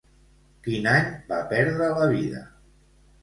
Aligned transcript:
Quin 0.67 0.87
any 0.93 1.11
va 1.31 1.41
perdre 1.53 1.89
la 1.99 2.07
vida? 2.13 2.43